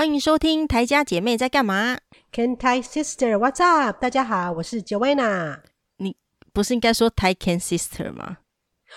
[0.00, 1.98] 欢迎收听台家姐妹在干嘛
[2.32, 4.00] ？Can Thai Sister What's Up？
[4.00, 5.58] 大家好，我是 Joanna。
[5.98, 6.16] 你
[6.54, 8.38] 不是应该说 Tai Can Sister 吗？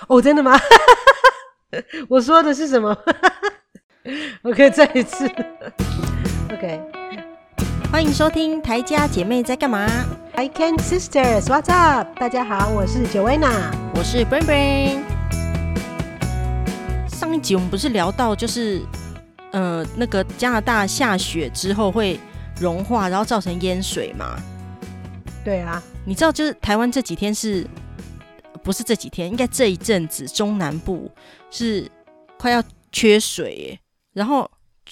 [0.07, 0.57] 哦，真的吗？
[2.07, 2.97] 我说的是什么
[4.43, 5.27] ？OK，再一次。
[6.49, 6.81] OK，
[7.91, 9.85] 欢迎收听台家姐妹在干嘛
[10.37, 12.17] ？Thai Can Sisters What's Up？
[12.17, 15.01] 大家好，我是 Joanna，我是 Brain Brain。
[17.09, 18.81] 上一集我们不是聊到就是。
[19.53, 22.19] 呃，那个加拿大下雪之后会
[22.59, 24.35] 融化，然后造成淹水嘛？
[25.45, 27.65] 对啊，你知道就是台湾这几天是
[28.63, 29.29] 不是这几天？
[29.29, 31.11] 应该这一阵子中南部
[31.51, 31.87] 是
[32.37, 33.79] 快要缺水耶。
[34.13, 34.49] 然后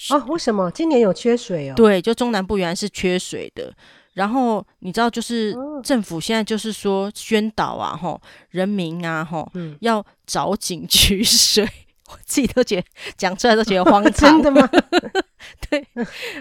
[0.09, 1.73] 啊，为什么今年有缺水哦？
[1.75, 3.73] 对，就中南部原来是缺水的。
[4.13, 11.67] 然后你知道，就是政府现在就是说宣导啊，吼人民啊，吼、嗯、要找井取水。
[12.11, 12.83] 我自己都觉得
[13.17, 14.69] 讲出来都觉得荒唐， 真的吗？
[15.69, 15.85] 对，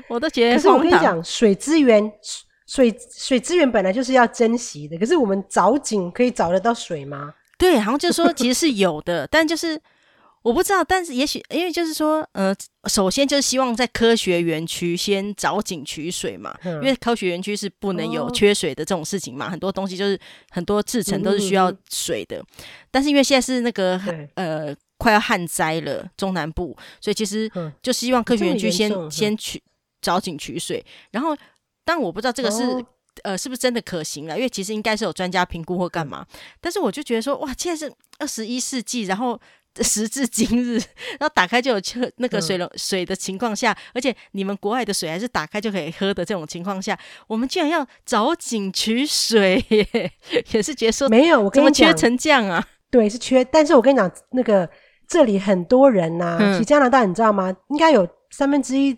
[0.08, 0.56] 我都觉得。
[0.56, 2.12] 可是我跟你讲，水资源，
[2.66, 4.98] 水水资源本来就是要珍惜的。
[4.98, 7.34] 可是我们找井可以找得到水吗？
[7.58, 9.80] 对，好像就是说其实是有的，但就是
[10.42, 10.82] 我不知道。
[10.82, 12.54] 但是也许因为就是说，呃，
[12.88, 19.46] 首先就是希望在科学园区先找井取水嘛，嗯、因为科学园区是不能有缺水的这种事情嘛。
[19.46, 20.18] 哦、很多东西就是
[20.50, 24.00] 很多制成都是需要水的，嗯嗯嗯，但是因为现在是那个
[24.34, 24.76] 呃。
[25.00, 29.58] 快要旱灾了，中南部，所以其实就希望科学园区先先取
[30.02, 31.34] 找井取水，然后，
[31.86, 32.86] 但我不知道这个是、哦、
[33.22, 36.26] 呃是不是真的可行了，因为其实应该是有专家评估或干嘛，
[36.60, 39.40] 但是我就觉得说，哇，现在是二十一世纪，然后
[39.82, 40.74] 时至今日，
[41.18, 41.80] 然后打开就有
[42.16, 50.12] 那个水龙水的情况下，而且你们国外的水还是打开就可以喝的这种情况下，我们居然要找井取水耶，
[50.52, 52.66] 也是觉得说没有，我跟你讲，怎么缺成这样啊？
[52.90, 54.68] 对，是缺，但是我跟你讲那个。
[55.12, 57.52] 这里很多人呐、啊，嗯、其实加拿大你知道吗？
[57.70, 58.96] 应该有三分之一，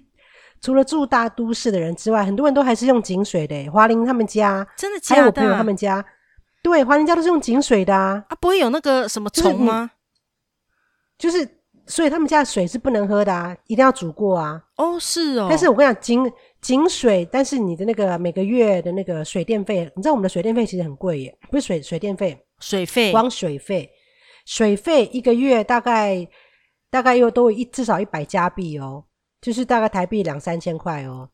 [0.61, 3.67] 除了住大都市的人之外，很多人都还是用井水的。
[3.71, 5.17] 华林他们家，真的假的？
[5.17, 6.05] 还有我朋友他们家，
[6.63, 8.23] 对，华林家都是用井水的啊。
[8.29, 9.93] 啊，不会有那个什么虫吗？
[11.23, 11.49] 就是，
[11.87, 14.61] 所以他们家的水是不能喝的啊，一定要煮过啊。
[14.77, 15.47] 哦，是哦。
[15.49, 23.89] 但是我跟你讲，井井水，但是你的那个每个月的那个水电费，你知道我们的水电费其实很贵耶，不是水水电费，水费，光水费。
[24.45, 26.27] 水费一个月大概
[26.91, 29.05] 大概又都一至少一百加币哦，
[29.41, 31.29] 就是大概台币两三千块哦。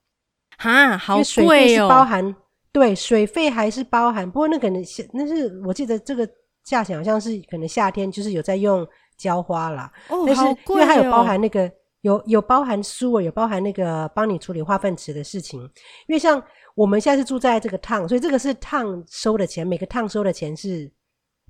[0.59, 1.25] 哈，好贵哦！
[1.25, 2.37] 水费是包含，
[2.71, 4.31] 对，水费还是包含。
[4.31, 4.85] 不过那可能
[5.15, 6.29] 那是我记得这个
[6.63, 8.87] 价钱好像是可能夏天就是有在用
[9.19, 9.93] 浇花啦。
[10.09, 10.43] 哦，但是。
[10.69, 11.71] 因为它有包含那个
[12.01, 15.61] 有有包含书，有包含那个帮你处理化粪池的事情。
[16.07, 16.43] 因为像
[16.75, 20.91] 我们现在是住在这个烫，所以这个是烫收的钱，每个烫收的钱是。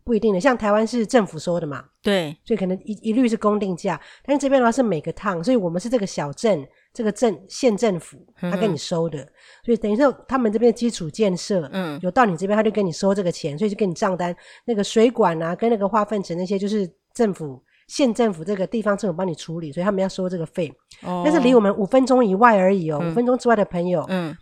[0.05, 9.29] 不一定的，像台湾是政府收的嘛，对，所以可能一一律是公定价，但是这边的话是每个烫，所以我们是这个小镇，这个镇县政府他跟你收的，嗯、
[9.67, 24.37] 所以等于说他们这边的基础建设，嗯，有到你这边他就跟你收这个钱，所以就给你账单，那个水管啊跟那个化粪池那些就是政府县政府这个地方政府帮你处理，所以他们要收这个费，哦，但是离我们五分钟以外而已哦，嗯、五分钟之外的朋友，嗯，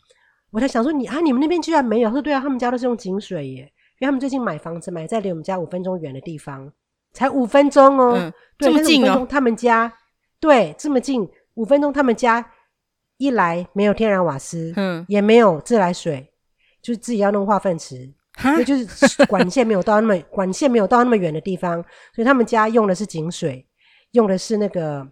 [0.50, 3.72] 我在想说你啊，你们那边居然没有，他说对啊，他们家都是用井水耶。
[3.98, 6.70] 因为他们最近买房子，买在离我们家五分钟远的地方，
[7.14, 9.26] 才五分钟哦，嗯、对这么近哦。
[9.26, 9.90] 他们家
[10.38, 12.52] 对这么近，五分钟他们家
[13.16, 16.30] 一来没有天然瓦斯，嗯，也没有自来水，
[16.82, 21.82] 就是自己要弄化粪池，哈就是 管线没有到那么管线没有到那么远的地方，
[22.14, 23.66] 所以他们家用的是井水，
[24.12, 25.04] 用的是那个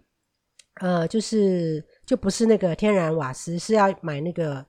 [0.79, 4.65] 呃，就是就不是那个天然瓦斯，是要买那个。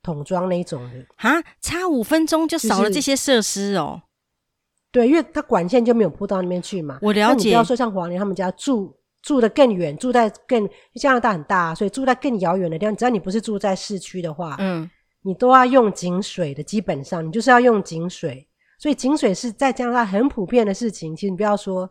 [0.00, 4.00] 桶装那一种的哈，差五分钟就少了这些设施哦。
[4.90, 6.98] 对，因为它管线就没有铺到那边去嘛。
[7.02, 7.48] 我了解。
[7.48, 12.96] 你不要说像黄玲他们家住住的更远，住在更加拿大很大，所以住在更遥远的地方。
[12.96, 14.88] 只要你不是住在市区的话，嗯，
[15.22, 16.62] 你都要用井水的。
[16.62, 18.48] 基本上你就是要用井水，
[18.78, 21.14] 所以井水是在加拿大很普遍的事情。
[21.14, 21.90] 其实你不要说。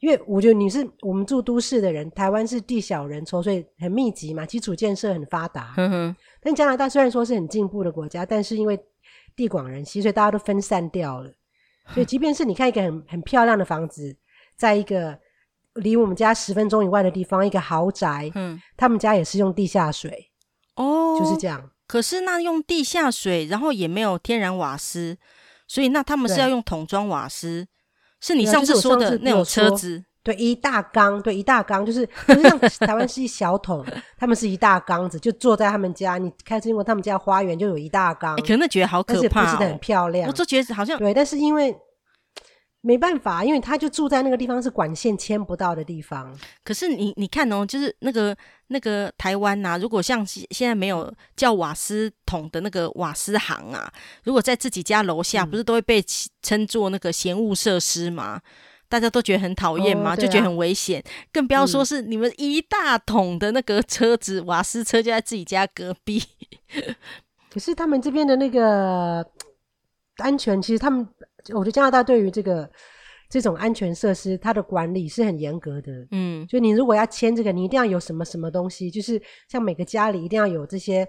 [0.00, 5.74] 因为我觉得你是我们住都市的人，台湾是地小人稠，所以很密集嘛，基础建设很发达。
[5.76, 6.16] 嗯哼。
[6.40, 8.78] 但加拿大虽然说是很进步的国家，但是因为
[9.34, 11.28] 地广人稀，所以大家都分散掉了。
[11.92, 14.16] 所以即便是你看一个很很漂亮的房子，
[14.54, 15.18] 在一个
[15.74, 20.30] 离我们家十分钟以外的地方，一个豪宅，嗯，他们家也是用地下水。
[20.76, 21.68] 哦，就是这样。
[21.88, 25.18] 可是那用地下水，然后也没有天然瓦斯，
[25.66, 27.66] 所以那他们是要用桶装瓦斯。
[28.20, 33.86] 是你上次说的那种车子，对，一大缸，对，一大缸，就是不是像台湾是一小桶，
[34.18, 41.72] 他们是一大缸子，就坐在他们家，你开车经过他们家花园就有一大缸，可能觉得好可怕，不是的很漂亮，我就觉得好像对，但是因为
[42.80, 46.36] 没办法，因为他就住在那个地方，是管线牵不到的地方。
[46.64, 48.36] 可是你你看哦，就是那个
[48.68, 53.92] 那个台湾呐、啊，如果像现在没有叫瓦斯桶的那个瓦斯行啊，
[54.24, 56.02] 如果在自己家楼下，不是都会被
[56.42, 58.40] 称作那个嫌恶设施吗？
[58.44, 58.50] 嗯、
[58.88, 61.02] 大家都觉得很讨厌嘛，哦啊、就觉得很危险。
[61.32, 66.22] 更不要说是你们一大桶的那个车子，嗯、瓦斯车就在自己家隔壁。
[67.50, 69.26] 可是他们这边的那个
[70.18, 71.06] 安全，其实他们。
[71.54, 72.68] 我觉得加拿大对于这个
[73.28, 75.92] 这种安全设施，它的管理是很严格的。
[76.10, 81.06] 嗯，就你如果要签这个，你一定要有什么什么东西，就是像每个家里一定要有这些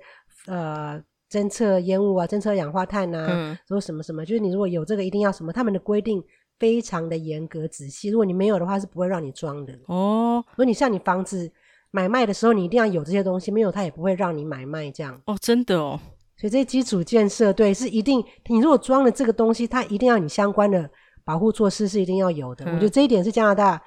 [0.47, 1.01] 呃
[1.31, 6.21] 侦测烟雾啊、侦测氧化碳啊，嗯，说什么什么，就是你如果有这个，一定要什么，他们的规定
[6.57, 8.09] 非常的严格仔细。
[8.09, 9.73] 如果你没有的话，是不会让你装的。
[9.85, 11.49] 哦，如果你像你房子
[11.91, 15.21] 买卖的时候，你一定要有这些东西，没有他也不会让你买卖这样。
[15.25, 15.99] 哦，真的哦。
[16.35, 18.23] 所以这些基础建设，对，是一定。
[18.47, 20.89] 你如果装了这个东西，它一定要你相关的
[21.29, 22.65] 保护措施是一定要有的。
[22.65, 23.79] 嗯、我觉得这一点是加拿大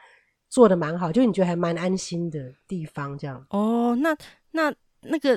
[0.49, 3.45] 做的蛮好，就你觉得还蛮安心的地方，这样。
[3.51, 4.17] 哦，那
[4.53, 5.37] 那那个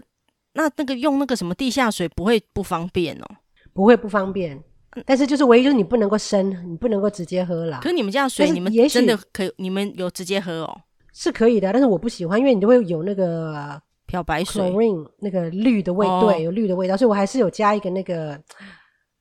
[0.54, 3.26] 那那个用那个什么地下水不会不方便哦？
[3.74, 4.64] 不会不方便，
[5.04, 7.80] 但是就是唯一就是你不能够生，你不能够直接喝啦。
[7.82, 9.52] 可是你们这样水，你们真的可以？
[9.58, 10.82] 你们有直接喝哦？
[11.12, 13.82] 是可以的，但是我不喜欢，因为你都会有那个。
[14.08, 18.40] 漂白水，Chlorine 那个绿的味，哦、对，有绿的味道，所以我还是有加一个那个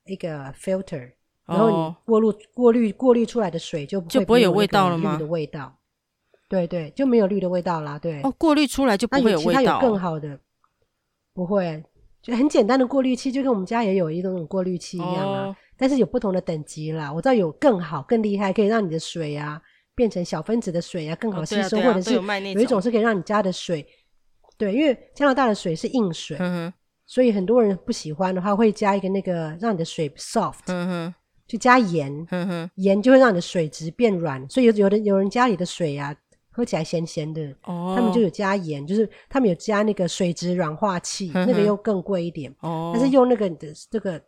[0.05, 1.09] 一个 filter，
[1.45, 5.13] 然后你过滤过滤过滤出来的水就不会就不会有味道了吗？
[5.13, 5.77] 氯的味道，
[6.49, 7.99] 对对，就没有绿的味道啦。
[7.99, 9.53] 对，哦，过滤出来就不会有味道。
[9.53, 10.39] 它有更好的，
[11.33, 11.83] 不会，
[12.21, 15.41] 就很简单的过滤器，就跟我们家也有一种过滤器一样啊。
[15.47, 19.61] 哦、但是有不同的等级啦，我知道有更好、更厉害，可以让你的水啊
[19.93, 22.21] 变成小分子的水啊，更好吸收，哦啊啊、或者是有
[22.53, 23.85] 有一种是可以让你家的水。
[24.57, 26.73] 对，因为加拿大的水是硬水，嗯、哼
[27.05, 31.15] 所以很多人不喜欢的话，会加一个那个让你的水 soft， 嗯哼，
[31.47, 34.47] 就加盐，嗯哼，盐就会让你的水质变软。
[34.49, 36.15] 所以有有的有人家里的水啊，
[36.51, 44.19] 喝起来咸咸的，哦，他们就有加盐，就是他们有加那个水质软化器，那个又更贵一点，哦，但是用那个的这个，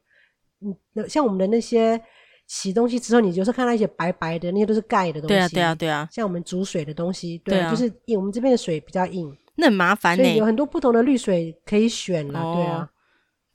[0.62, 2.00] 嗯，像我们的那些
[2.48, 9.36] 洗东西之后，你有时候看到一些白白的，那些都是钙的东西，对啊，对啊，对啊，像我们煮水的东西，对，对啊，就是因为我们这边的水比较硬。
[9.56, 12.90] 那很麻烦所以，有很多不同的滤水可以选了，哦、对啊，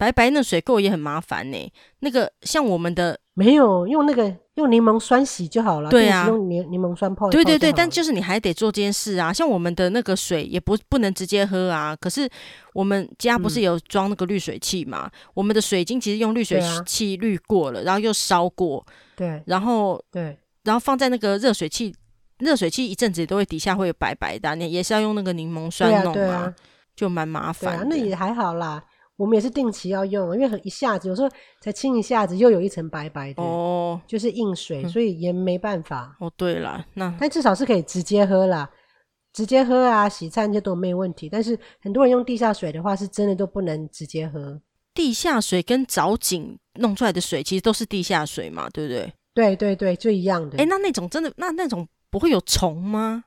[0.03, 1.73] 白白那水垢也很麻烦呢、欸。
[2.01, 7.31] 那个像我们的没有用那个用柠檬酸洗就好了，对啊，用柠柠檬酸泡，泡。
[7.31, 9.33] 对对对，但就是你还得做这件事啊。
[9.33, 11.95] 像我们的那个水也不不能直接喝啊。
[11.95, 12.29] 可是
[12.75, 15.07] 我们家不是有装那个滤水器嘛？
[15.07, 18.85] 嗯、我们的水晶其实用滤水器滤过了，啊、然后又烧过，
[19.15, 21.95] 对，然后对，然后放在那个热水器。
[22.39, 26.55] 热水器一阵子也都会底下会有白白的，你也是要用那个柠檬酸弄啊啊，
[26.97, 27.87] 就蛮麻烦，啊。
[27.89, 28.83] 那也还好啦，
[29.17, 31.29] 我们也是定期要用，因为一下子有时候
[31.61, 36.17] 才清一下子又有一层白白的，哦，就是硬水，所以也没办法。
[36.21, 38.69] 哦，对了，那但至少是可以直接喝啦，
[39.33, 41.29] 直接喝啊，洗菜这些都没问题。
[41.29, 44.61] 但是很多人用地下水的话，是真的都不能直接喝。
[44.95, 49.13] 地下水跟藻井弄出来的水其实都是地下水嘛，对不对？
[49.35, 50.59] 对对对，就一样的。
[50.59, 51.89] 哎，那那种真的那那种。
[52.13, 53.25] 不会有虫吗？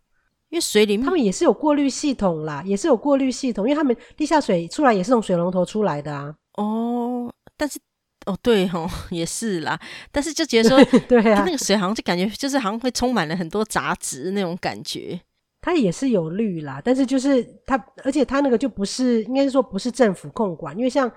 [0.56, 6.34] 因为水里面他们也是有过滤系统啦，也是有过滤系统，因为他们地下水出来也是从水龙头出来的啊。
[6.54, 7.78] 哦，但是
[8.26, 9.78] 哦对哦 也是啦，
[10.14, 15.20] 但是就觉得说 对啊，那个水好像就感觉就是好像会充满了很多杂质那种感觉。
[15.60, 17.76] 它也是有滤啦，但是就是它，
[18.06, 21.12] 而且它那个就不是，应该是说不是政府控管，因为像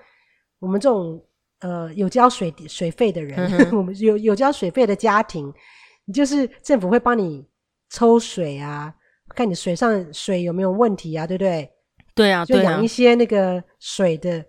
[0.59, 1.23] 我们这种
[1.61, 5.49] 呃有交水水费的人，嗯、 我们有有交水费的家庭，
[6.13, 7.47] 就是政府会帮你。
[7.91, 8.93] 抽水啊，
[9.39, 11.69] 看你水上水有没有问题啊，对不对？
[12.13, 14.43] 对啊，就养一些那个水的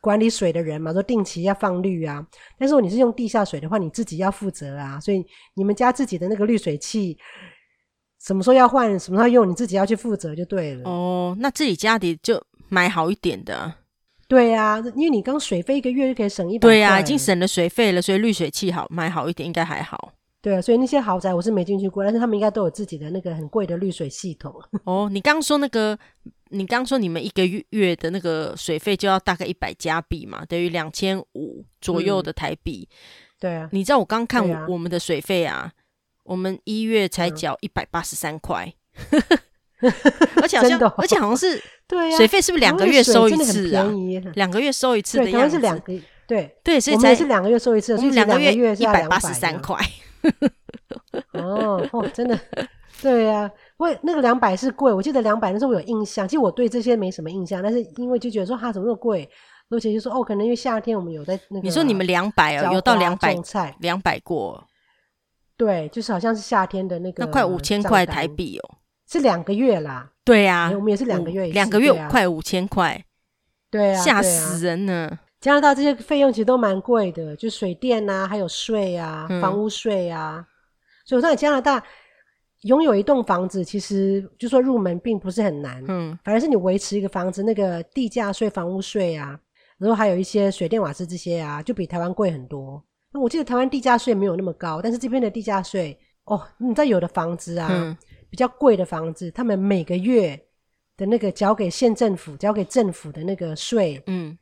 [0.00, 2.26] 管理水的人嘛，说定期要放滤啊。
[2.58, 4.98] 但是你是用地下水的话，你自己要负责啊。
[4.98, 5.22] 所以
[5.54, 7.14] 你们家自己的那个滤水器，
[8.24, 10.88] 什么时候要换，什么时候用，你自己要去负责就对了。
[10.88, 13.74] 哦，那自己家里就买好一点的。
[14.26, 16.66] 对啊，因为你刚水费一个月就可以省一百。
[16.66, 20.14] 对啊，已经省了水费了，所以滤水器好买好一点应该还好。
[20.42, 24.52] 对啊，所以那些豪宅我是没进去过，但是他们应该都有自己的那个很贵的滤水系统。
[24.84, 25.96] 哦，你刚刚说那个，
[26.50, 32.88] 你刚刚说你们一个月月的那个水费就要大概一百加币嘛，等于两千五左右的台币。
[32.90, 32.96] 嗯。
[33.40, 35.72] 对啊，你知道我刚看我我们的水费啊，啊
[36.24, 38.72] 我们一月才缴一百八十三块，
[39.80, 39.92] 嗯、
[40.42, 43.88] 而且好像，哦、而且好像是 对啊，水费是不是两个月收一次啊？
[44.34, 45.92] 两个月收一次的样子，是两个
[46.26, 49.76] 对对，所以才是两个月收一次，所以两个月一百八十三块。
[51.32, 52.38] 哦 哦，真的，
[53.00, 59.28] 对呀、啊，我那个两百是贵，我记得两百那时候我有印象，其实我对这些没什么印象，但是因为就觉得说它怎么那么贵，
[59.70, 63.36] 而且就说哦，可能因为夏天我们有在那个，你说你们两百哦，有到两百
[63.80, 64.62] 两百过，
[65.56, 68.76] 对，就是好像是夏天的那个，那快五千块台币哦，
[69.10, 70.10] 是两个月啦。
[70.24, 73.04] 对呀、啊，我们也是两个月，两个月快五千块，
[73.70, 75.18] 对啊，吓死人了。
[75.42, 80.46] 啊、加拿大这些费用其实都蛮贵的，就水电啊，还有税啊，嗯、房屋税啊。
[81.04, 81.82] 所以我在加拿大
[82.62, 89.38] 拥有一栋房子，其实就说入门并不是很难，嗯，反而是你维持一个房子那个地价税、房屋税啊，
[89.78, 92.82] 然后还有一些水电瓦斯这些啊，就比台湾贵很多。
[93.12, 97.68] 那我记得台湾地价税没有那么高，但是这边的地价税哦，你知道有的房子啊。
[97.70, 97.96] 嗯
[98.32, 100.34] 比较贵的房子，他们每个月
[100.96, 104.34] 的那个交给县政府、交给政府的那个税，嗯，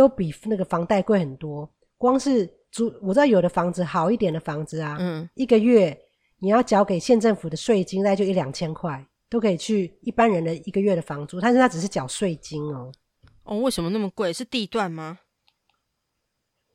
[0.00, 1.70] 都比那个房贷贵很多。
[1.98, 5.96] 光是租，我知道有的房子好一点的房子啊，嗯，一个月
[6.38, 11.40] 你要缴给县政府的税金，大概就一两千块，都可以去一般人的一个月的房租。
[11.40, 12.90] 但是他只是缴税金哦。
[13.44, 14.32] 哦，为什么那么贵？
[14.32, 15.18] 是地段吗？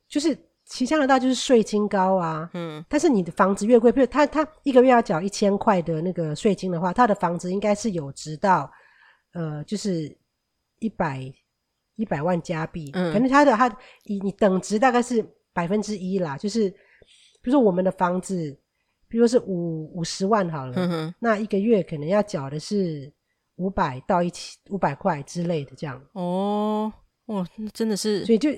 [0.08, 0.38] 就是。
[0.68, 8.68] 其实加拿大就是税金高啊，嗯，但是你的房子越贵，比如他他一个月要缴一千块的那个税金的话，他的房子应该是有值到，
[9.32, 10.18] 呃，就是
[10.80, 11.32] 一百
[11.96, 13.68] 一百万加币，嗯，可能他的他
[14.04, 16.70] 你你等值大概是百分之一啦，就是
[17.42, 18.56] 比如说我们的房子，
[19.08, 23.12] 比如说是五五十万好了，那一个月可能要缴的是
[23.56, 26.92] 五百到一千五百块之类的这样，哦，
[27.26, 28.50] 哇，那真的是，所以就。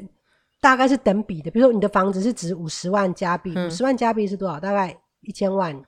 [0.60, 4.58] 大概是等比的，比如说你的房子是值五十万加币，五十、嗯、万加币是多少？
[4.58, 5.80] 大概一千万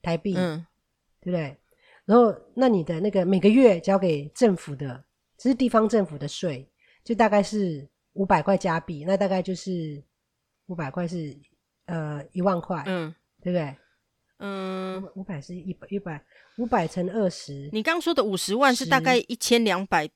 [0.00, 0.64] 台币，嗯，
[1.20, 1.56] 对不对？
[2.04, 5.02] 然后那你的那个每个月交给政府的，
[5.42, 6.70] 这是地方政府的税，
[7.02, 10.00] 就大概是五百块加币，那大概就是
[10.66, 11.36] 五百块是
[11.86, 13.76] 呃一万块，嗯，对不对？
[14.38, 16.24] 嗯，五百是一百一百
[16.58, 20.08] 五百乘二十，你刚刚说的五十万是大概一千两百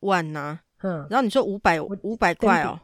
[0.00, 2.78] 万呐、啊，嗯，然后你说五百五百块哦。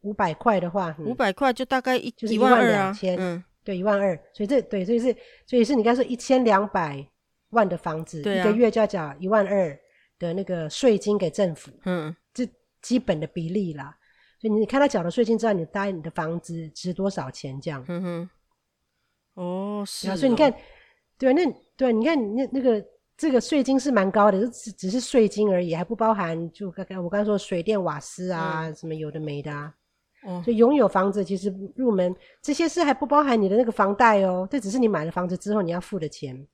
[0.00, 5.14] 五百块的话，五百块就大概一就是一万两千，嗯，对，一万二，所以这对，所以是，
[5.46, 7.06] 所以是你刚说一千两百
[7.50, 9.78] 万的房子，一个月就要缴一万二
[10.22, 12.48] 的那个税金给政府，嗯，这
[12.80, 13.98] 基本的比例啦。
[14.40, 17.84] 所以你看他缴的税金，知道你大概你的房子值多少钱这样。
[17.88, 18.30] 嗯哼，
[19.34, 20.54] 哦，是哦，所以你看，
[21.18, 21.44] 对，那
[21.76, 22.84] 对，你看那那个
[23.16, 29.74] 这个税金是蛮高的，就只只是税金而已，还不包含就刚刚我刚刚说水电瓦斯啊，嗯，什么有的没的啊。
[30.44, 36.46] 所以拥有房子其实入门这些是还不包含你的那个房贷哦，这只是你买了房子之后你要付的钱。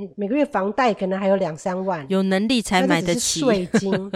[0.00, 3.40] 你每个月房贷可能还有两三万，有能力才买得起。
[3.40, 4.12] 税 金，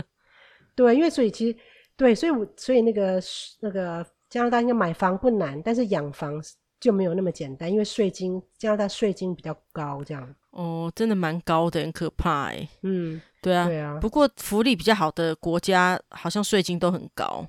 [0.74, 1.56] 对，因为所以其实
[1.96, 3.22] 对，所以我所以那个
[3.60, 6.42] 那个加拿大应该买房不难，但是养房
[6.80, 10.34] 就没有那么简单，因为税金加拿大税金比较高，这样。
[10.50, 12.68] 哦，真的蛮高的，很可怕哎。
[12.82, 13.98] 嗯，对啊，对啊。
[14.00, 17.46] 不过福利比较好的国家好像税金都很高。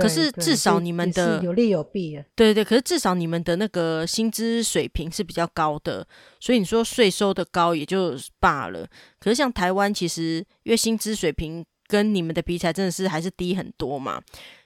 [0.00, 2.24] 可是至少你们的有利有弊啊。
[2.34, 6.06] 对对，可是至少你们的那个薪资水平是比较高的，
[6.40, 8.86] 所以你说税收的高也就罢了。
[9.18, 14.20] 可是像台湾，其实因为薪资水平跟你们的比起来，真的是还是低很多嘛。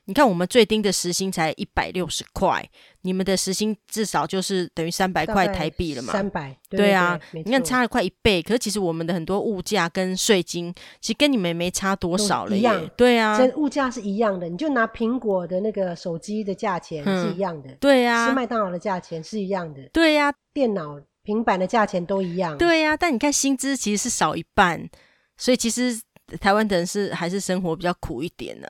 [0.09, 2.67] 你看，我们最低的时薪才一百六十块，
[3.03, 6.15] 你们的时薪至少就是等于三百块台币了嘛？
[6.15, 8.41] 三百，对啊，你看差了快一倍。
[8.41, 12.89] 可是其实我们的很多物价跟税金，其实跟你们没差多少了，一样。
[12.97, 14.49] 对啊，这物价是一样的。
[14.49, 22.97] 你就拿苹果的那个手机的价钱是一样的，对啊，吃麦当劳的价钱是一样的，对呀，电脑、平板的价钱都一样，对呀。
[22.97, 24.89] 但你看薪资其实是少一半，
[25.37, 26.01] 所以其实。
[26.41, 28.69] 台湾的人是还是生活比较苦一点呢？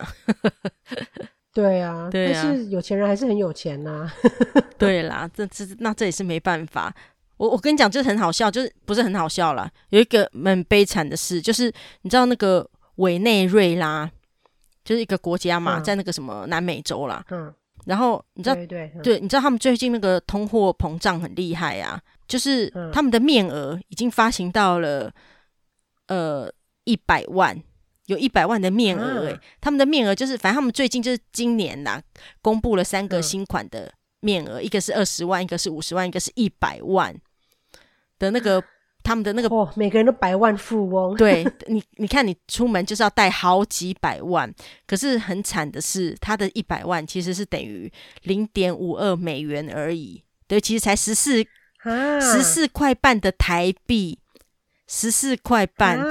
[1.53, 4.09] 对啊，但是有钱人还是很有钱呐。
[4.79, 6.95] 对啦，这这那这也是没办法。
[7.37, 9.69] 我我跟你讲，就是很好笑，就是不是很好笑啦。
[9.89, 11.73] 有一个很悲惨的事，就是
[12.03, 14.09] 你知道那个委内瑞拉，
[14.85, 17.25] 就是一个国家嘛，在那个什么南美洲啦。
[17.31, 17.53] 嗯。
[17.87, 25.13] 然后你知道，对对，你知道他们最近那个通货膨胀很厉害啊，就是他们的面额已经发行到了
[26.07, 26.53] 呃。
[26.89, 27.63] 一百万，
[28.07, 32.01] 有一百万的面额诶、他们的面额就是，反正他们最近就是今年呐，
[32.41, 37.15] 公布了三个新款的面额，嗯、一个是二十万，一个是五十万，一个是一百万
[38.19, 38.65] 的那个
[39.03, 41.15] 他们的那个哦，每个人都百万富翁。
[41.15, 44.51] 对你，你看你出门就是要带好几百万，
[44.87, 47.93] 可是很惨的是，他的一百万其实是等于
[48.23, 51.45] 零点五二美元而已，对，其实才十四
[52.19, 54.19] 十四块半的台币。
[54.91, 56.05] 十四块半，啊、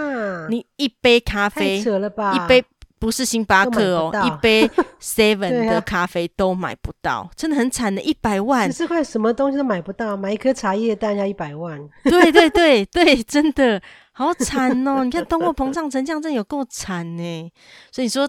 [0.50, 2.64] 你一杯咖啡，一杯
[3.00, 4.68] 不是星巴克哦，一杯
[5.00, 13.80] Seven 的咖啡都买不到，啊、真的很惨的，一百万，十四块什么东西都买不到，买一颗茶叶蛋要一百万，对对对对，真的
[14.14, 15.04] 好惨哦！
[15.06, 17.52] 你看通货膨胀成这样，真的有够惨呢。
[17.92, 18.28] 所以你说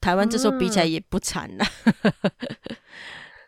[0.00, 1.64] 台湾这时候比起来也不惨 了。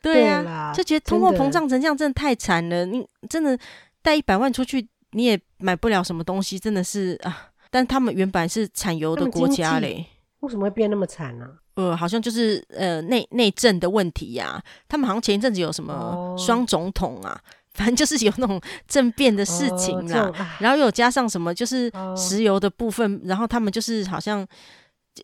[0.03, 2.85] 对啊，就觉得通货膨胀成这样，真的太惨了。
[2.85, 3.59] 你真的
[4.03, 7.50] 带一百万出去，你也买不了什么东西，真的是啊。
[7.71, 10.07] 但他们原本是产油的国家嘞，
[10.41, 11.47] 为什么会变那么惨呢？
[11.75, 14.65] 呃，好像就是呃内内政的问题呀、啊。
[14.89, 17.41] 他们好像前一阵子有什么双总统啊，哦、
[17.73, 20.23] 反正就是有那种政变的事情啦。
[20.23, 24.47] 哦、然后又加上什么，就是石油的部分，哦、然后他们就是好像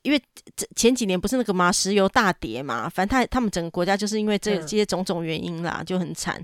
[0.02, 0.22] 因为
[0.74, 6.42] 前几年不是那个嘛，石油大跌嘛，反正他他们整个国家就是因为这这些种种原因啦，就很惨。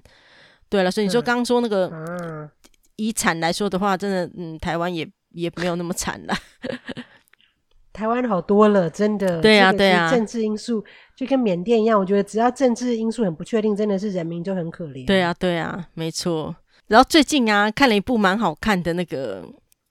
[0.69, 2.51] 对了，所以你说刚刚说那个、嗯、
[2.97, 6.37] 以产来说的话，真的，嗯，台湾也也没有那么惨啦。
[7.93, 9.43] 台湾好多了，真的。
[9.43, 10.11] 对啊，对啊。
[10.11, 10.83] 政治因素
[11.15, 15.07] 就跟缅甸一样，我觉得只要政治因素很不确定，真的是人民就很可怜。
[15.07, 16.57] 对啊，对啊，没错。
[16.87, 19.47] 然后最近啊，看了一部蛮好看的那个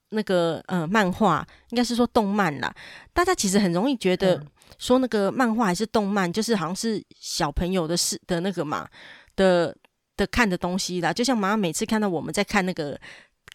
[0.09, 2.73] 那个呃漫画，应该是说动漫啦。
[3.13, 4.43] 大家其实很容易觉得
[4.79, 8.87] 说那个漫画还是动漫，就是好像是小朋友的事的那个嘛
[9.35, 9.75] 的
[10.17, 11.13] 的看的东西啦。
[11.13, 12.99] 就像妈妈每次看到我们在看那个。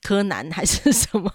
[0.02, 1.30] 柯南还是什么？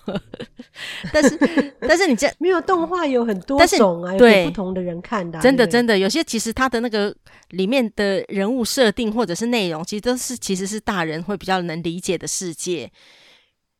[1.11, 7.13] 但是但是你这 没有动画有很多种啊，对有不同的人看的、啊，真的真的有些其实他的那个
[7.49, 12.89] 里面的人物设定或者是内容，其实都是其实是大人会比较能理解的世界。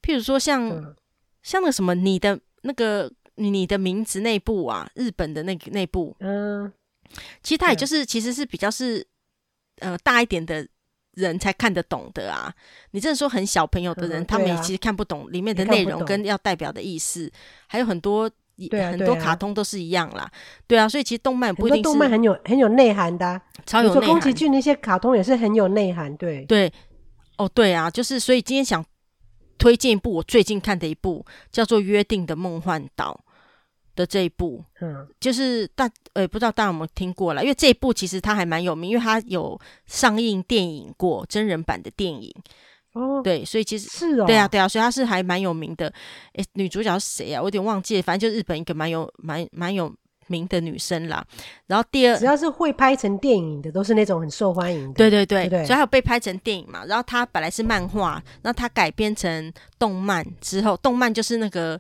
[0.02, 0.96] 譬如说像、嗯、
[1.44, 6.72] 像那个什么你的那个你的名字那部啊，日本的那个那部，嗯，
[7.42, 9.08] 其实它也就是、嗯、其实是比较是
[9.80, 10.68] 呃大一点的。
[11.16, 12.54] 人才看得懂的啊！
[12.92, 17.30] 你真的说很小朋友的人，他们也其实看不懂里面的内容跟要代表的意思，
[17.68, 20.32] 还有很多、啊、很多卡通都是一样啦。
[20.68, 24.10] 对啊，所以其实动漫不一定是动漫很有很有内涵的、啊，超有内涵。
[24.10, 26.72] 宫崎骏那些卡通也是很有内涵，对对
[27.38, 28.86] 哦，对啊，就是所以今天想
[29.58, 33.20] 推荐一部我最近看的一部叫做《约定的梦幻岛》。
[33.96, 37.42] 的这一部，嗯，就是大，呃，不知道大家有没有听过啦？
[37.42, 42.34] 因为这一部其实它还蛮有名，因为它有上映电影过，真人版的电影。
[42.94, 45.88] 哦，对，所以其实是哦，对啊，对啊，所以它是还蛮有名的。
[46.34, 47.40] 诶，女主角是谁啊？
[47.40, 49.90] 我有点忘记了，反正就日本一个蛮有蛮蛮有
[50.28, 51.26] 名的女生啦。
[51.68, 54.94] 然后第二，只要是会拍成电影的，都是那种很受欢迎的。
[54.96, 56.84] 对对对，所以还有被拍成电影嘛。
[56.86, 61.80] 然后它本来是漫画，然后它改编成动漫之后，动漫就是那个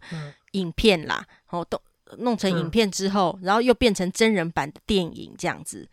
[0.53, 1.77] 影片啦，然后动。
[2.19, 5.87] 弄成影片之后，嗯、然后又变成真人版的电影这样子，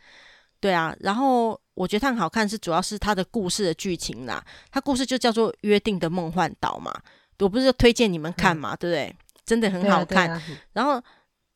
[0.60, 0.94] 对啊。
[1.00, 4.44] 然后我觉得它很好看，是主要是它的故事的剧情啦。
[4.70, 6.92] 它故事就叫做《约定的梦幻岛》嘛，
[7.38, 9.16] 我不是推荐你们看嘛，嗯、对不对？
[9.46, 10.30] 真的很好看。
[10.30, 11.02] 啊啊、然后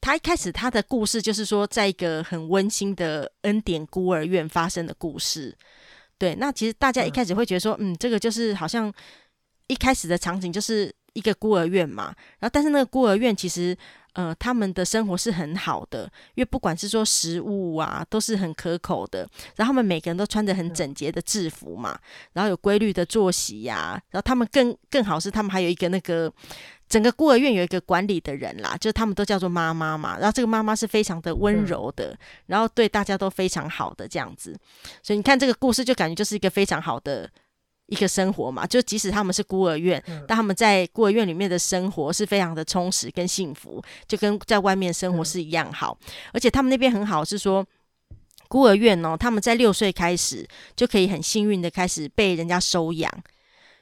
[0.01, 5.55] 他一开始他的故事就是说，在一个很温馨的恩典孤儿院发生的故事。
[6.17, 8.93] 对，那其实大家一开始会觉得说，嗯，嗯，这个就是好像
[9.67, 12.15] 一开始的场景就是一个孤儿院嘛。
[12.39, 13.77] 然后，但是那个孤儿院其实。
[14.15, 19.21] 呃，他们的生活是很好的，因为不管是说食物啊，都是很可口的。
[19.57, 21.99] 然后他们每个人都穿着很整洁的制服嘛，
[22.35, 24.03] 然后有规律的作息呀、啊。
[24.11, 26.31] 然后他们更更好是，他们还有一个那个
[26.89, 30.19] 整个孤儿院有一个管理的人啦，就是他们都叫做妈妈嘛。
[30.19, 34.55] 然后这个妈妈是非常的温柔的，嗯、然后对大家都非常好的这样子。
[35.03, 37.31] 所以你看这个故事，就感觉就是一个非常好的。
[37.93, 45.99] 一个生活嘛，就即使他们是孤儿院，嗯、但他们在孤儿院里面的生活是非常的充实跟幸福，就跟在外面生活是一样好。
[46.01, 47.63] 嗯、而且他们那边很好，是说
[48.49, 53.13] 孤儿院哦，他们在六岁开始就可以很幸运的开始被人家收养，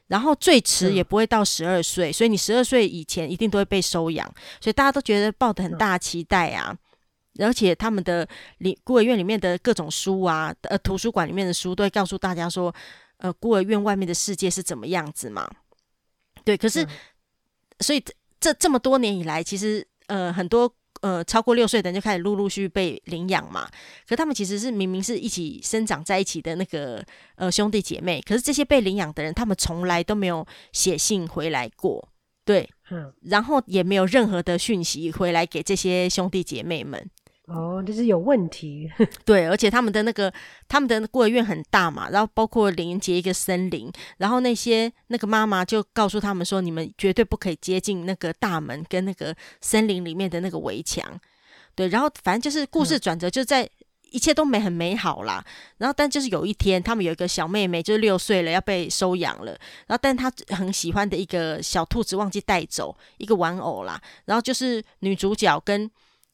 [0.09, 4.27] 然后最迟也不会到十二岁，嗯、所以你十二岁以前一定都会被收养，
[4.61, 6.77] 所以大家都觉得抱得很大期待啊。
[7.39, 8.27] 嗯、而且他们的
[8.59, 12.75] 里孤儿院里面的各种书啊，呃，图书馆里面的书都会告诉大家说。
[13.21, 15.49] 呃，孤儿院外面的世界是怎么样子嘛？
[16.43, 16.89] 对，可是，嗯、
[17.81, 18.03] 所以
[18.41, 23.69] 这这么多年以来，其实呃，很多呃超过六岁的人就开始陆陆续续被领养嘛。
[24.09, 27.05] 可他们其实是明明是一起生长在一起的那个
[27.37, 32.09] 呃兄弟姐妹，可是这些被领养的人，他们从来都没有写信回来过，
[32.47, 37.11] 对，嗯、然后也没有任何的讯息回来给这些兄弟姐妹们。
[37.53, 38.89] 哦，就是有问题。
[39.27, 40.33] 对，而且他们的那个
[40.69, 51.05] 他们的孤儿院很大嘛，然后包括连接一个森林，然后那些那个妈妈就告诉他们说，你们绝对不可以接近那个大门跟那个森林里面的那个围墙。
[51.75, 53.69] 对，然后反正就是故事转折就在
[54.13, 55.45] 一切都美很美好啦。
[55.79, 59.51] 然后但就是有一天，他们有一个小妹妹，就是六岁了要被收养了，
[59.89, 65.91] 然后但她很喜欢的一个小兔子忘记带走一个玩偶啦，然后就是女主角跟。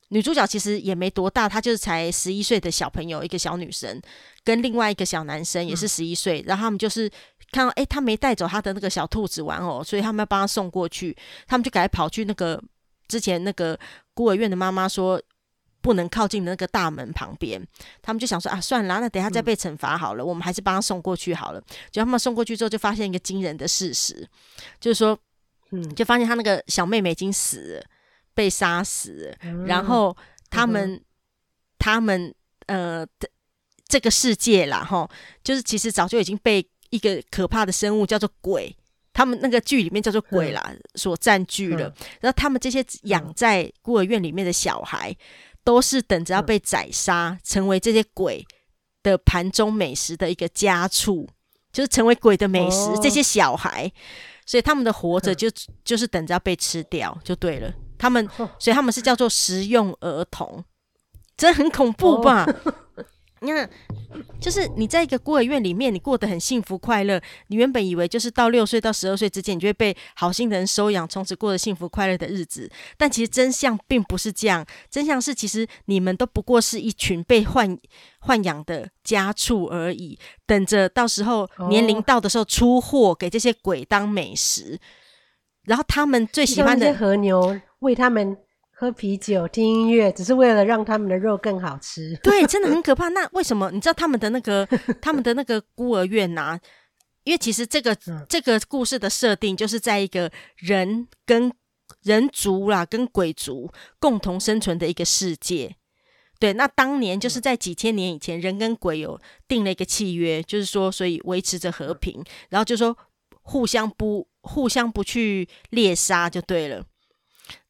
[0.09, 4.01] 女主角其实也没多大，她就是才十一岁的小朋友，一个小女生，
[4.45, 7.11] 跟另外一个小男生也是十一岁，嗯、然后他们就是
[7.51, 11.16] 看到，哎，他没带走他的那个小兔子玩偶，所以他们要帮他送过去，
[11.47, 12.62] 他们就赶快跑去那个
[13.09, 13.79] 之前那个
[14.14, 15.21] 孤儿院的妈妈说，
[15.81, 17.61] 不能靠近那个大门旁边。
[18.03, 21.61] 他们就想说啊，算了，那等下再被惩罚好了，嗯、我们还是帮他送过去好了。
[21.90, 24.29] 就他们送过去之后，就发现一个惊人的事实，
[24.81, 25.19] 就是说，
[25.73, 27.85] 嗯，就发现他那个小妹妹已经死了，
[28.37, 30.14] 被杀死了，嗯、然后
[30.51, 31.05] 他们，嗯、
[31.79, 32.35] 他们，
[32.66, 33.07] 呃，
[33.88, 35.09] 这个世界啦，哈，
[35.42, 38.77] 就是其实早就已经被一个可怕的生物叫做鬼。
[39.14, 41.88] 他们那个剧里面叫做鬼啦，嗯、所占据了。
[41.88, 45.16] 嗯、然后他们这些养在孤儿院里面的小孩，嗯、
[45.64, 48.46] 都是等着要被宰杀，嗯、成为这些鬼
[49.03, 51.27] 的盘中美食的一个家畜，
[51.72, 52.90] 就是成为鬼的美食。
[52.90, 53.90] 哦、这些小孩，
[54.44, 57.72] 所以他们的活着就、嗯、就是等着要被吃掉，就对了。
[57.98, 58.28] 他们，
[58.59, 60.64] 所以他们是叫做食用儿童，
[61.37, 62.44] 这很恐怖吧？
[62.44, 62.74] 哦
[63.40, 63.68] 你看，
[64.40, 67.20] 就是你在一个孤儿院里面，你过得很幸福快乐。
[67.48, 72.68] 你原本以为就是到六岁到十二岁之间，你就会被好心的人收养，从此过着幸福快乐的日子。
[72.96, 77.78] 但其实真相并不是这样，真相是其实你们都不过是一群被豢
[78.26, 84.80] 豢养的家畜而已，等着到时候年龄到的时候出货给这些鬼当美食。
[85.64, 88.37] 然后他们最喜欢的和牛为他们。
[88.79, 92.15] 喝啤酒、听音乐，只是为了让他们的肉更好吃。
[92.23, 93.09] 对，真的很可怕。
[93.09, 93.71] 那为什么？
[93.71, 94.67] 你知道他们的那个
[95.01, 96.61] 他们的那个孤儿院呐、啊？
[97.25, 101.51] 因为其实这个、嗯、这个故事的设定就是在一个人跟
[102.03, 105.75] 人族啦，跟鬼族共同生存的一个世界。
[106.39, 112.95] 对，那当年就是在几千年以前，人跟鬼有定了一个契约，就是说，所以维持着和平，然后就说
[113.41, 116.85] 互相不互相不去猎杀就对了。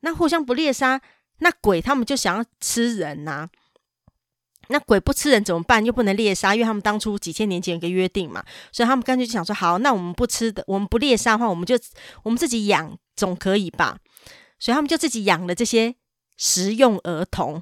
[0.07, 1.01] 那互相不猎杀，
[1.39, 3.51] 那鬼他们就想要吃人呐、啊。
[4.69, 5.85] 那鬼不吃人怎么办？
[5.85, 11.77] 又不能猎杀，因为他们当初几千年前有个约定嘛，所以他们干脆就想说：好，那我们不吃的，我们不猎杀的话，我们就
[12.23, 13.99] 我们自己养总可以吧？
[14.61, 15.97] 所以他们就自己养了这些
[16.37, 17.61] 食用儿童，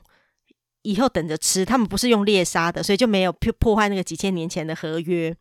[0.82, 1.64] 以后等着吃。
[1.64, 5.34] 他们不是用猎杀的，所以就没有破破坏那个几千年前的合约。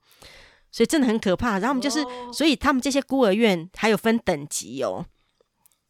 [0.71, 1.59] 所以真的很可怕。
[1.59, 1.99] 然后我们就是，
[2.31, 5.05] 所以他们这些孤儿院还有分等级哦，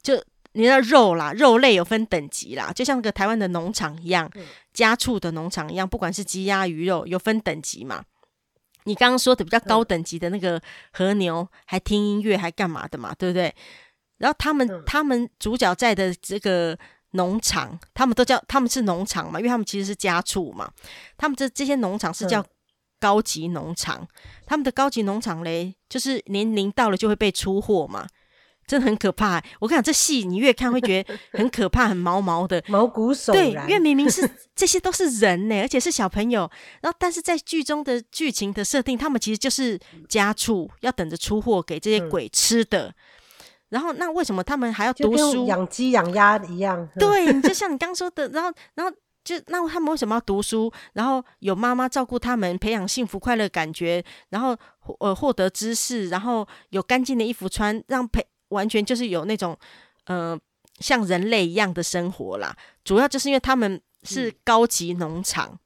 [0.01, 0.23] 就。
[0.53, 4.29] 你的肉啦，肉类有分等级啦，就像个台湾的农场一样，
[4.73, 8.03] 家畜的农场一样，不管是鸡鸭鱼肉，有分等级嘛。
[8.85, 10.61] 你刚刚说的比较高等级的那个
[10.91, 13.53] 和牛，还听音乐，还干嘛的嘛，对不对？
[14.17, 16.77] 然后他们他们主角在的这个
[17.11, 20.71] 农场，他们都叫他们是农场嘛，因为他们其实是家畜嘛。
[21.17, 22.45] 他们这这些农场是叫
[22.99, 24.07] 高级农场，
[24.45, 28.07] 他们的高级农场嘞，就是年龄到了就会被出货嘛。
[28.65, 33.65] 真的很可怕，欸，我跟你讲，这戏你越看会觉得很可怕，很毛毛的， 毛骨悚然。
[33.67, 36.49] 对，因为明明是这些都是人呢，欸，而且是小朋友，
[36.81, 42.87] 然后但是在剧中的剧情的设定，他们其实就是家畜，要等着出货给这些鬼吃的。
[42.87, 42.93] 嗯、
[43.69, 45.45] 然后那为什么他们还要读书？
[45.45, 46.87] 养鸡养鸭一样。
[46.97, 50.71] 对，就像你刚说的，然后然后就那他们为什么要读书？
[50.93, 54.55] 然后有妈妈照顾他们，培养幸福快乐感觉，然后
[54.99, 58.25] 呃获得知识，然后有干净的衣服穿，让陪。
[58.53, 59.57] 完全就是有那种，
[60.05, 60.39] 呃，
[60.79, 62.55] 像人类一样的生活啦。
[62.85, 65.59] 主要就是因为他们是高级农场、嗯、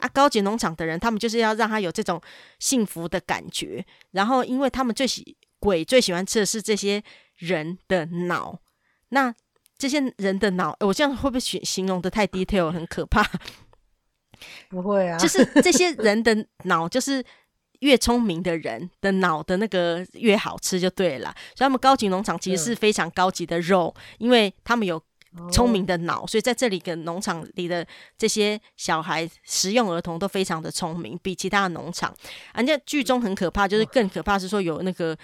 [0.00, 2.20] 啊，高级农场的人，他们就是要让他有这种
[2.58, 3.84] 幸福的感觉。
[4.10, 7.02] 然后，因为他们最喜鬼最喜欢吃的是这些
[7.36, 8.58] 人的脑。
[9.08, 9.34] 那
[9.78, 13.24] 这些人的脑，我这样会不会形形容的太 detail，很可怕？
[14.68, 17.24] 不会啊，就是这些人的脑，就是。
[17.84, 24.98] 越聪明的人的脑的那个越好吃就对了，所以他们高级农场其实是非常高级的肉，嗯、因为他们有
[25.52, 32.14] 聪明的脑，所以在这里的农场里的这些小孩、食用儿童都非常的聪明，比其他的农场。
[32.54, 35.14] 人家剧中很可怕，就是更可怕是说有那个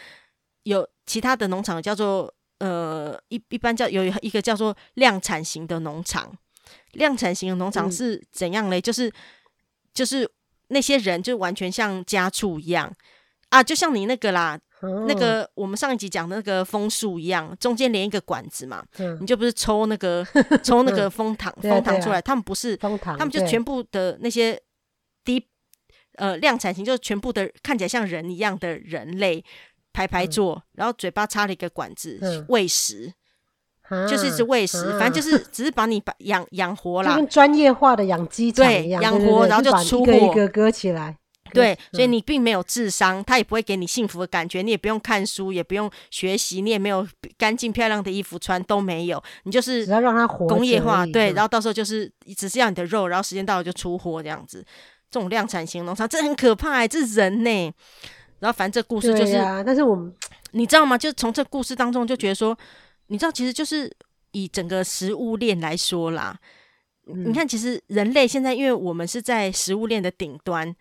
[0.65, 6.31] 有其他的农场叫做呃一一般叫有一个叫做量产型的农场，
[6.93, 8.81] 量产型的农场是怎样嘞？
[8.81, 9.11] 嗯、就是
[9.95, 10.31] 就是。
[10.71, 12.93] 那些人就完全像家畜一样。
[13.51, 20.25] 啊，就像你那个啦，哦、那个我们上一集讲的那个枫树一样，中间连一个管子嘛，嗯、你就不是抽那个
[20.63, 24.61] 抽那个枫糖枫糖出来，他们不是，枫糖，他们就全部的那些
[25.25, 25.45] 低
[26.15, 29.45] 呃量产型，就是全部的看起来像人一样的人类
[29.93, 33.13] 排排坐，嗯、然后嘴巴插了一个管子喂食。
[33.91, 41.17] 嗯就是一直喂食，啊、反正就是只是把你把养养活啦，就跟专业化的养鸡场一样，养活然后就出货，一个一个割起来。
[41.53, 47.05] 对，所以你并没有智商，他也不会给你幸福的感觉，你也不用看书，也不用学习，你也没有
[47.37, 54.65] 干净漂亮的衣服穿，都没有，你就是只要让它活工业化，对，然后到时候就是只是要你的肉，然后时间到了就出货这样子。
[55.11, 57.75] 这种量产型农场，这很可怕这是人呢、欸。
[58.39, 60.15] 然后反正这故事就是，啊、但是我们
[60.53, 60.97] 你知道吗？
[60.97, 62.57] 就从这故事当中就觉得说。
[63.11, 63.95] 你知道，其实就是
[64.31, 66.39] 以整个食物链来说啦，
[67.05, 70.75] 你看，其实人类现在因为我们是在食物链的顶端。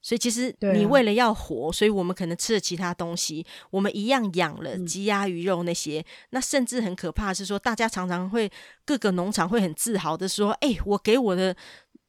[0.00, 6.00] 所以其实你为了要活，啊、所以我们可能吃了其他东西，我们一样养了鸡鸭鱼肉那些。
[6.00, 8.50] 嗯、那甚至很可怕的是说，大家常常会
[8.84, 11.56] 各个农场会很自豪的说：“哎、欸，我给我的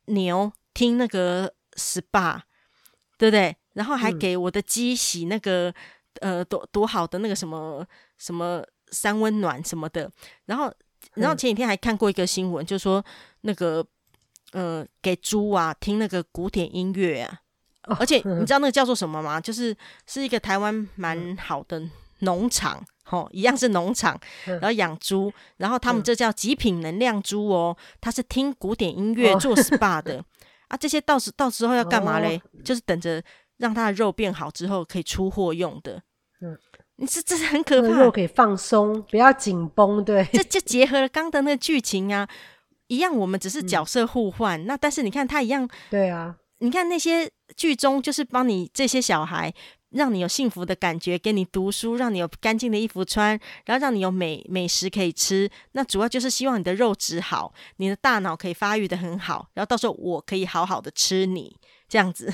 [0.08, 2.42] 牛听那个 SPA，
[3.18, 3.56] 对不对？
[3.72, 5.74] 然后还给我的鸡洗那个、
[6.20, 10.12] 嗯、呃多多好的那个什么什么三温暖什么的。
[10.46, 10.74] 然后，
[11.14, 13.04] 然后前几天还看过一个新闻，就说
[13.42, 13.86] 那个
[14.52, 17.42] 呃给猪啊听那个古典音乐啊。”
[18.00, 19.40] 而且 你知道那个叫做什么吗？
[19.40, 19.76] 就是
[20.08, 21.80] 是一个台湾蛮好的
[22.22, 30.26] 农场，吼，一样是农场，然后养猪，然后他们这叫极品能量猪哦，它是听古典音乐做 SPA 的
[30.68, 30.76] 啊。
[30.76, 32.42] 这些到时到时候要干嘛嘞？
[32.64, 33.22] 就是等着
[33.58, 36.02] 让它的肉变好之后可以出货用的。
[36.42, 36.58] 嗯，
[36.98, 40.28] 你这这是很可怕，肉可以放松，不要紧绷，对。
[40.32, 42.28] 这 就结合了刚的那个剧情啊，
[42.88, 46.36] 一样，我们只是角色互换，那但是你看他一样，对啊。
[46.60, 49.54] 你看那些剧中，就是帮你这些小孩，
[49.90, 55.50] 让你有幸福的感觉，给你读书，让你有干净的衣服穿，然后让你有美美食可以吃。
[55.74, 61.54] 那主要就是希望你的肉质好，你的大脑可以发育的很好，然后到时候我可以好好的吃你
[61.88, 62.34] 这样子。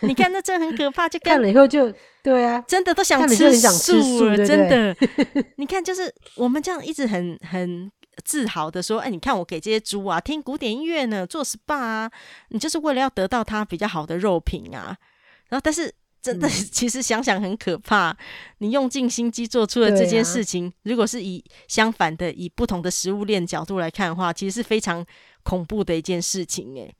[0.00, 4.96] 你看那真的很可怕，就看了以后就对啊，真的都想吃素了，真的。
[5.56, 7.90] 你看，就是我们这样一直很很。
[8.24, 12.10] 自豪的说：“哎，你看我给这些猪啊听古典音乐呢，做 SPA 啊，
[12.48, 14.96] 你就是为了要得到它比较好的肉品啊。
[15.50, 18.16] 然后，但是真的， 其实想想很可怕。
[18.60, 25.04] 你用尽心机做出了这件事情，如果是以相反的，以不同的食物链角度来看的话，其实是非常
[25.42, 26.74] 恐怖的一件事情。
[26.80, 26.90] 哎，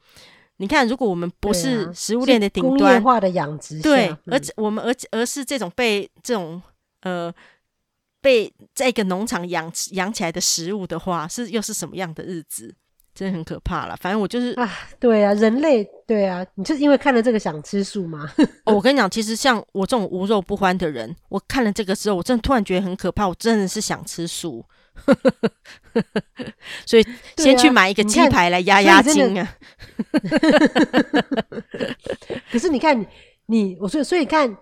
[0.58, 6.62] 你看，如果我们不是食物链的顶端，工业化的养殖，对，而我们而而是这种被这种
[7.02, 7.32] 呃。”
[8.22, 12.74] 被在一个农场养养起来的食物的话，是又是什么样的日子？
[13.14, 13.96] 真的很可怕了。
[14.00, 18.28] 反正我就是啊，对啊，人类对啊，你就是因为看了这个想吃素吗？
[18.66, 24.64] 哦，我跟你讲，其实像我这种无肉不欢的人，我看了这个之后，我真的突然觉得很可怕，我真的是想吃素，
[26.86, 27.06] 所以
[27.36, 29.56] 先去买一个鸡排来压压惊啊。
[32.50, 33.04] 可是你看
[33.46, 34.56] 你，我说，所以看。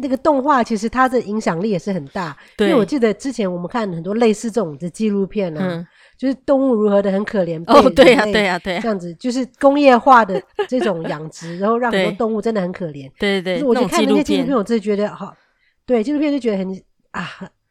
[0.00, 5.84] 那个动画其实它的影响力也是很大，对因为我记得之前我们看很多类似这种的纪录片啊，嗯、
[6.16, 13.64] 就是动物如何的很可怜，哦，对呀，对呀，对，这样子就是工业化的这种养殖， 然后让很多动物真的很可怜，对对对。
[13.64, 15.34] 我就看那些纪录片，我真的觉得好，
[15.84, 17.28] 对纪录片就觉得很啊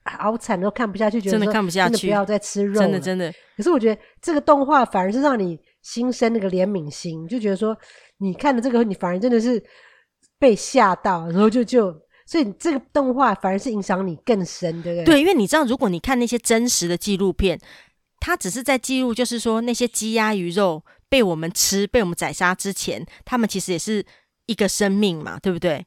[0.07, 3.33] 好惨，都看不下去，觉得真的看不下去，不要再吃肉，真的真的。
[3.55, 7.77] 可是我觉得这个动画反而是让你心生那个怜悯心，就觉得说
[8.19, 9.63] 你看了这个，你反而真的是
[10.39, 11.93] 被吓到，然后就就。
[12.29, 15.05] 所以这个动画反而是影响你更深，对不对？
[15.05, 17.57] 对，因为你知道，如果你看那些真实的纪录片，
[18.19, 24.05] 它只是在记录，就是说那些鸡鸭鱼肉被我们吃、被我们宰杀之前，他们其实也是
[24.45, 25.85] 一个生命嘛，对不对？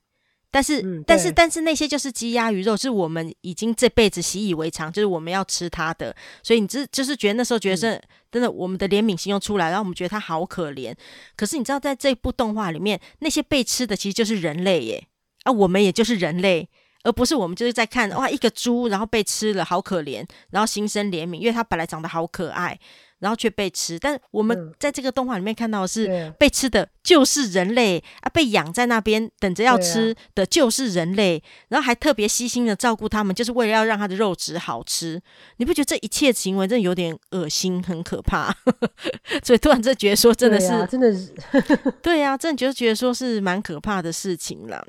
[0.50, 6.14] 但是，嗯、但是，但是那些就是鸡鸭鱼肉，是我们已经这辈子习以为常，就是我们要吃它的。
[6.42, 10.94] 所以你这就是觉得那时候觉得是、嗯、真的，我们的怜悯心又出来，然后我们觉得它好可怜。
[11.36, 15.06] 可是你知道，在这部动画里面，那些被吃的其实就是人类耶。
[15.44, 16.68] 啊，我们也就是人类，
[17.04, 22.78] 而不是我们就是在看哇，一个猪然后被吃了，好可怜，然后心生怜悯，因为它本来长得好可爱，
[23.20, 23.98] 然后却被吃。
[23.98, 35.20] 但我们在这个动画里面看到的是，被吃的就是人类啊，被养在那边等着要吃的就是人类，然后还特别细心的照顾他们，就是为了要让他的肉质好吃。
[35.58, 38.54] 你不觉得这一切行为真的有点恶心，很可怕？
[39.44, 41.32] 所以突然就觉得说，真的是，真的是，
[42.02, 44.86] 对呀，真的觉得觉得说是蛮可怕的事情了。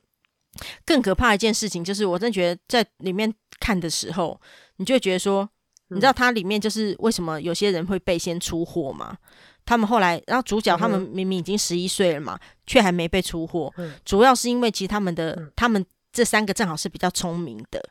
[0.85, 4.39] 更可怕的一件事情就是，我真的觉得在里面看的时候，
[4.77, 5.49] 你就会觉得说，
[5.91, 9.17] 你知道它里面就是为什么有些人会被先出货吗？
[9.65, 13.71] 他们后来，然后主角他们明明已经十一岁了嘛，却还没被出货，
[14.04, 17.84] 主要是因为其实他们的他们这三个正好是比较聪明的，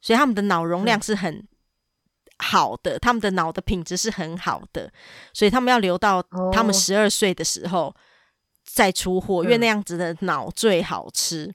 [0.00, 1.46] 所以他们的脑容量是很
[2.38, 4.90] 好的，他们的脑的品质是很好的，
[5.34, 7.94] 所以他们要留到他们十二岁的时候。
[8.64, 11.52] 再出货，因为那样子的脑最好吃。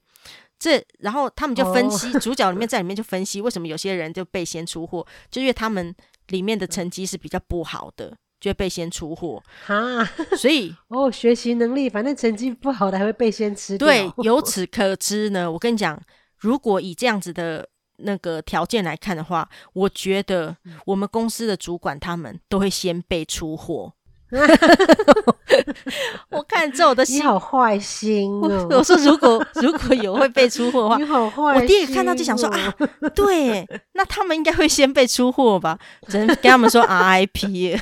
[0.58, 5.94] 嗯、这，然后他们就分 析，哦、主角里面在里面就分析为什么有些人就被先出货，就因为他们
[6.28, 9.42] 里面的成绩是比较不好的，就会被先出货。
[9.64, 10.04] 哈，
[10.36, 13.78] 所以哦，学习能力，反正成绩不好的还会被先吃。
[13.78, 16.00] 对，由此可知呢，我跟你讲，
[16.38, 17.68] 如果以这样子的
[17.98, 23.94] 那个条件来看的话，我觉得我们公司的主管他们都会先被出货。
[26.30, 28.66] 我看这我的心，你好坏心哦！
[28.76, 32.74] 我说如果 如果有会被出货的话，你好坏我第一个看到就想说啊，
[33.14, 35.78] 对，那他们应该会先被出货吧？
[36.08, 37.80] 只能跟他们说 RIP。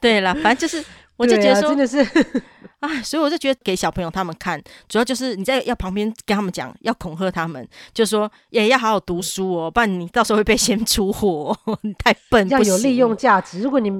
[0.00, 0.84] 对了，反正就是，
[1.18, 1.98] 我就觉得说，真的是。
[2.80, 12.48] 啊，所以我就觉得给小朋友他们看，主要就是你在要旁边跟他们讲，要恐吓他们，就说也要好好读书哦，不然你到时候会被先出货， 你太笨。
[12.48, 13.60] 要有利用价值。
[13.60, 13.90] 如果你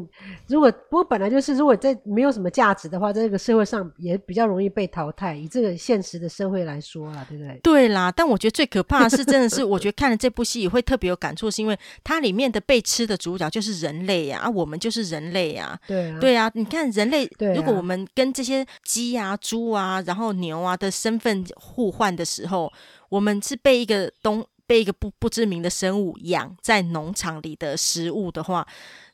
[0.47, 5.35] 如果不过本来就是，如果在没有什么价值的话，在这个社会上也比较容易被淘汰。
[5.35, 7.59] 以这个现实的社会来说啊，对不对？
[7.65, 22.73] 对啦，但我觉得最可怕的是，真的是我觉得看了这部戏也会特别有感触，是因为它里面的被吃的主角就是人类呀，啊，我们就是人类呀，对啊，对啊，你看人类，如果我们跟这些鸡啊、猪啊，然后牛啊的身份互换的时候，
[23.09, 28.67] 我们是被一个东被一个不不知名的生物养在农场里的食物的话，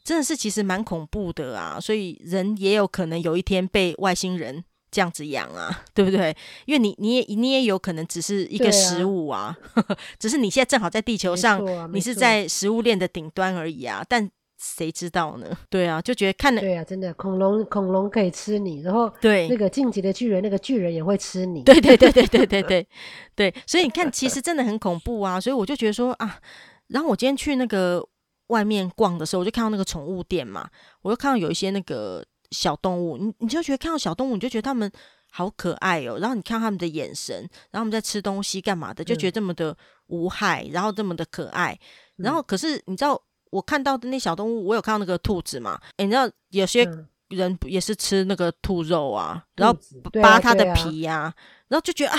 [0.03, 1.79] 真的是其实蛮恐怖的啊！
[1.81, 6.37] 所以人也有可能有一天被外星人这样子养啊， 对不对？
[6.67, 9.85] 因为你你也你也有可能只是一个食物啊，啊
[10.19, 14.31] 只是你现在正好在地球上，啊、你是在食物链的顶端而已啊，但。
[14.65, 15.47] 谁知道呢？
[15.69, 21.63] 对啊，就觉得看了对啊，真的恐龙恐龙可以吃你，然后对那个晋级的巨人，那个巨人也会吃你。
[21.63, 22.89] 对对对对对对对
[23.37, 25.39] 对，所以你看，其实真的很恐怖啊。
[25.39, 26.41] 所以我就觉得说啊，
[26.87, 28.03] 然后我今天去那个
[28.47, 30.67] 外面逛的时候，我就看到那个宠物店嘛，
[31.03, 34.91] 我就看到有一些那个小动物，你你就觉得看到小动物，你就觉得它们
[35.31, 36.17] 好可爱哦。
[36.19, 37.37] 然后你看它们的眼神，
[37.71, 41.79] 然后他们在吃东西干嘛的，就觉得这么的无害，然后这么的可爱。
[42.17, 43.21] 然后可是你知道。
[43.55, 45.81] 我看到的那小动物，我有看到那个兔子嘛？
[45.97, 46.85] 哎，你知道有些
[47.29, 49.79] 人也是吃那个兔肉啊，嗯、然后
[50.21, 51.35] 扒它的皮呀、啊，啊啊、
[51.69, 52.19] 然后就觉得啊，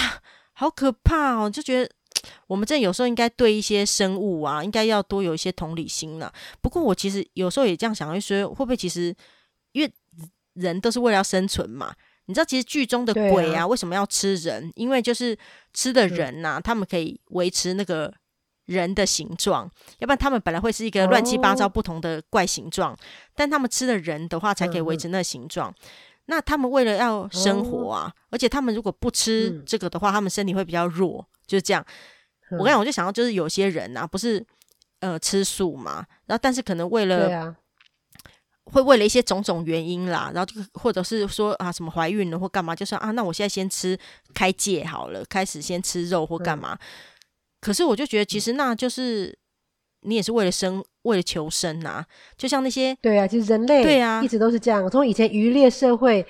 [0.54, 1.50] 好可怕哦！
[1.50, 1.91] 就觉得
[2.48, 6.32] 我们这有时候应该对一些生物啊，应该要多有一些同理心了。
[6.62, 9.13] 不过我其实有时候也这样想，就说会不会其实
[9.74, 9.93] 因为
[10.54, 11.93] 人都是为了要生存嘛？
[12.28, 14.71] 你知道，其实剧中的鬼啊，啊为什么要吃人？
[14.76, 15.38] 因为就是
[15.74, 18.13] 吃的人呐、啊，他们可以维持那个。
[18.65, 22.97] 人的形状，要不然他们本来会是一个乱七八糟不同的怪形状，哦、
[23.36, 25.69] 但他们吃了人的话，才可以维持那个形状。
[25.69, 25.75] 嗯、
[26.25, 31.86] 那他们为了要生活啊，哦、而且他们如果不吃这个的话，嗯、他们身体会比较弱，就是这样。
[32.49, 34.43] 嗯、我刚才我就想到，就是有些人啊，不是
[34.99, 37.56] 呃吃素嘛，然后但是可能为了，啊、
[38.63, 43.95] 会为了一些种种原因啦，然后就或者是说啊什么怀孕了或干嘛，就说啊，那我现在先吃
[44.34, 46.75] 开戒好了，开始先吃肉或干嘛。
[47.65, 49.36] 嗯可是我就觉得，其实那就是
[50.01, 52.06] 你也是为了生，为了求生呐、啊。
[52.38, 54.88] 就像那些对啊，其实人类对啊，一直都是这样。
[54.88, 56.23] 从以前渔猎社会，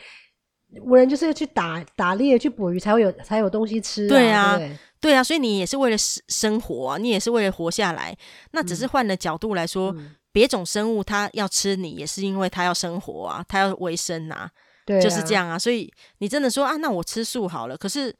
[0.86, 4.10] 我人就是要去打打猎、去捕鱼，才会有才有东西吃、啊。
[4.10, 8.16] 对啊，对，对啊，所以你也是为了生活啊，你也是为了活下来。
[8.52, 14.50] 那只是换了角度来说，嗯、别种生物它要吃你，也是因为它要生活啊，它要维生啊，
[14.86, 15.60] 对啊，就是这样啊。
[15.60, 17.76] 所以你真的说啊，那我吃素好了。
[17.76, 18.16] 可是。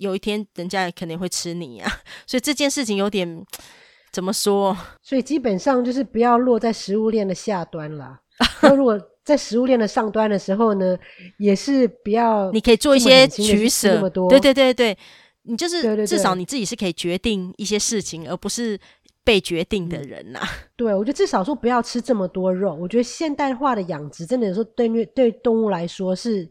[0.00, 1.92] 有一天，人家也肯定会吃你呀、啊，
[2.26, 3.44] 所以这件事情有点
[4.10, 4.76] 怎么说？
[5.02, 8.18] 所以基本上就是不要落在食物链的下端啦。
[8.62, 10.98] 那如果在食物链的上端的时候呢，
[11.38, 14.08] 也是不要，你可以做一些取舍。
[14.28, 14.96] 对对对对，
[15.42, 18.80] 你就是至少你自己是可以决定一些事情，而不是
[19.22, 20.48] 被决定的人呐、啊。
[20.74, 22.74] 对，我觉得至少说不要吃这么多肉。
[22.74, 26.50] 我觉得现代化的养殖真的有时候对对动物来说是。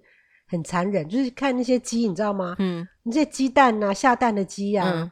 [0.50, 2.56] 很残忍，就是看那些鸡，你知道吗？
[2.60, 5.12] 嗯，那些鸡蛋啊，下蛋的鸡啊，嗯、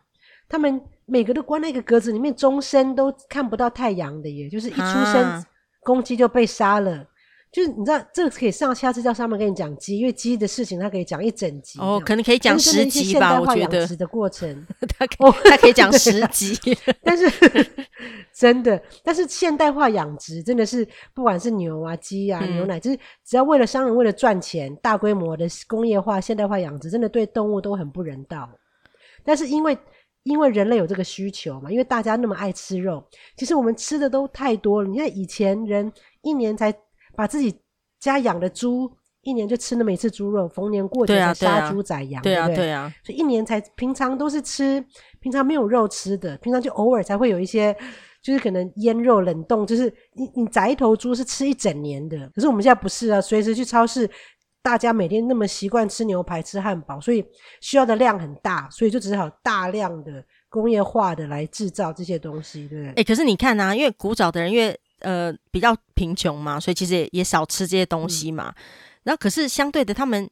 [0.49, 5.45] 他们每个都关在一个格子里面，终身都看不到太阳的耶，就是一出生，啊、
[5.81, 7.05] 公鸡就被杀了。
[7.49, 13.79] 就是你知道，这个可以上下次叫上面跟你讲鸡，因为鸡的事情他可以讲一整集哦，可能可以讲十集吧，我觉得。
[13.79, 14.65] 养殖的过程，
[14.99, 16.59] 他可以、哦、他可以讲十集，
[17.01, 17.25] 但是
[18.35, 28.47] 真的，但是现代化养殖真的是不管是牛啊、鸡啊、牛奶，嗯、就是只要为了商人为了赚钱，大规模的工业化、现代化养殖，真的对动物都很不人道。
[29.23, 29.75] 但是因为
[30.23, 33.03] 因为人类有这个需求嘛，因为大家那么爱吃肉，
[33.37, 34.89] 其实我们吃的都太多了。
[34.89, 35.89] 你看以前人
[36.21, 36.73] 一年才。
[37.17, 37.53] 把自己
[37.99, 38.89] 家养的猪
[39.21, 42.73] 一年就吃那么一次猪肉，逢年过节才杀猪宰羊，对啊，对不对？
[43.03, 44.81] 所以一年才平常都是吃，
[45.19, 47.75] 平常没有肉吃的，平常就偶尔才会有一些，
[48.21, 52.29] 就是可能腌肉冷冻，就是你你宰一头猪是吃一整年的。
[52.35, 54.09] 可是我们现在不是啊，随时去超市，
[54.61, 57.25] 大家每天那么习惯吃牛排、吃汉堡，所以
[57.59, 63.01] 需要的量很大，所以就只好大量的工业化的来制造这些东西，对不对？
[63.01, 64.79] 哎，可是你看啊，因为古早的人因为。
[64.99, 68.49] 呃，比较贫穷嘛，所以其实也也少吃这些东西嘛。
[68.49, 68.55] 嗯、
[69.03, 70.29] 然后可是相对的，他们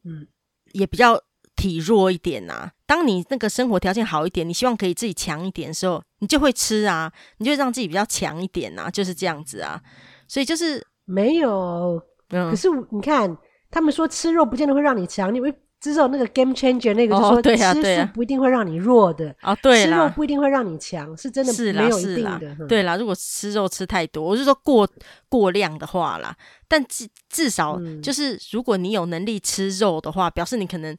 [0.72, 1.20] 也比较
[1.54, 2.72] 体弱一点呐、啊。
[2.86, 9.80] 当你那个生活条件好一点，你希望可以自己强一点的时候，你就会吃啊，你就让自己比较强一点啊，就是这样子啊。
[10.28, 13.36] 所以就是没有，嗯、可是你看，
[13.70, 22.66] 他们说吃肉不见得会让你强，你会吃肉那个 game changer 那个就是说，吃素不一定会让你弱的哦，对，吃肉不一定会让你强，是真的没有一定的。
[22.66, 24.88] 对啦，如果吃肉吃太多，我是说过
[25.28, 26.34] 过量的话啦，
[26.66, 30.96] 但至至少就是如果你有能力吃肉的话，表示你可能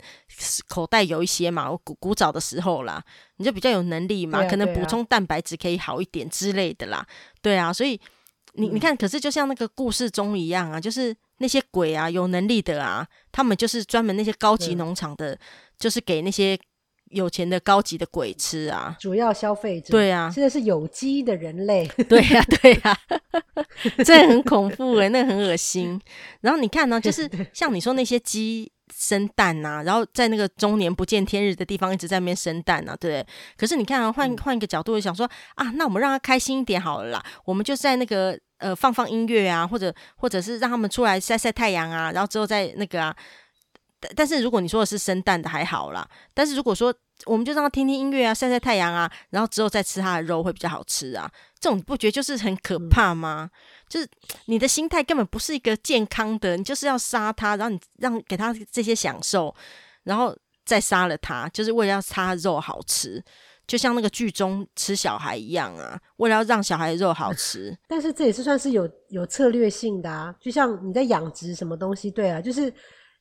[0.70, 3.04] 口袋有一些嘛，我古古早的时候啦，
[3.38, 7.06] 你就比较有能力嘛，可能补充蛋白质可以好一点之类的啦。
[7.42, 8.00] 对啊，所以
[8.58, 11.16] 你你看，可是就像那个故事中一样啊，就是。
[11.40, 15.38] 那些鬼啊，有能力的啊，他们就是专门那些高级农场的，
[15.78, 16.60] 就是给那些
[17.12, 18.98] 有钱的高级的鬼吃啊。
[19.00, 19.92] 主要消费者。
[19.92, 21.88] 对啊，现在是有机的人类。
[22.10, 26.02] 对呀、啊，对呀、啊，这很恐怖诶、欸，那很恶心。
[26.42, 33.28] 然后你看呢，就是像你说那些鸡生蛋呐、啊，然后在那个终年不见天日的地方一直在那边生蛋呐、啊，对不对？
[33.56, 38.40] 可是你看啊，换换一个角度想说啊，那我们让他开心一点好了啦，我们就在那个。
[38.58, 43.16] 呃，放放音乐啊，或者或者是让他们出来晒晒太阳啊，然后之后再那个啊。
[44.00, 46.94] 但但是如果你说的是生蛋的还好啦，但是如果说
[47.26, 51.28] 我们就让他听听音乐啊，晒晒太阳啊，然后之后再吃他的肉会比较好吃啊。
[51.60, 53.50] 这种你不觉得就是很可怕吗？
[53.52, 53.58] 嗯、
[53.90, 54.08] 就是
[54.46, 59.54] 你的心态根本不是一个健康的，你就是要杀他，然后你让给他这些享受，
[60.04, 63.24] 然后再杀了他，就是为了要他肉好吃。
[63.68, 67.78] 就像那个剧中吃小孩一样啊，为了要让小孩的肉好吃。
[67.86, 72.74] 但是这也是算是有有策略性的啊，就像你在养殖什么东西，对啊，就是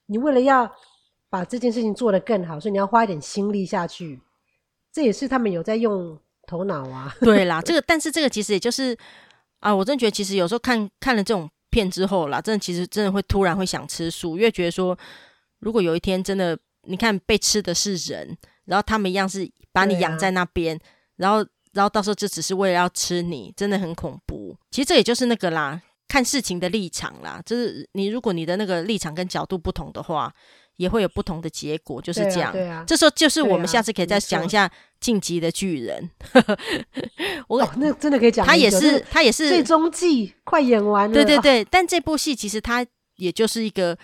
[0.07, 0.71] 你为了要
[1.29, 4.21] 把这件事情做得更好，所以你要花一点心力下去。
[4.93, 6.17] 这也是他们有在用
[6.47, 7.13] 头脑啊。
[7.21, 8.97] 对啦，这个但是这个其实也就是
[9.59, 14.97] 啊，我真的觉得其实有时候看看了这种片之后啦，真的其实真的会突然会想吃素，因为觉得说
[15.59, 18.39] 如果有一天真的你看被吃的是人。
[18.67, 20.81] 然后他们一样是把你养在那边，啊、
[21.17, 21.39] 然后，
[21.73, 24.57] 然后到时候就只是为了要吃你，真的很恐怖。
[24.71, 30.33] 其实这也就是那个啦，看事情的立场啦，就是你如果你的那个立场跟角度不同的话，
[30.77, 32.53] 也会有不同的结果，就是这样。
[32.53, 34.69] 对啊，对啊，这时候就是我们下次可以再讲一下
[35.01, 36.11] 《晋级的巨人》
[36.41, 36.59] 啊。
[37.49, 41.15] 我、哦、那真的可以讲，他也是，他也是最终季快演完了。
[41.15, 42.85] 对对对，但这部戏其实它
[43.17, 43.97] 也就是一个。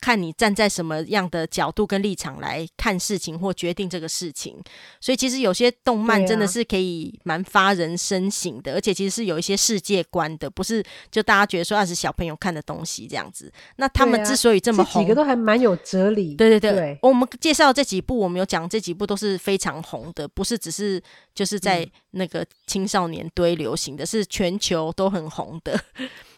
[0.00, 4.56] 看你站在什么样的角度跟立场来看事情或决定这个事情，
[5.00, 13.52] 所以其实有些动漫真的是可以蛮发人深省的，啊、而且其实是有一些世界观的，不是就大家觉得说那是小朋友看的东西这样子。
[13.76, 16.34] 那他们之所以这么红，这几个都还蛮有哲理。
[16.34, 21.02] 对对对，对我们介绍这几部，我们有讲这几部都是非常红的，不是只是
[21.34, 25.78] 就是在那个青少年堆流行的，是全球都很红的。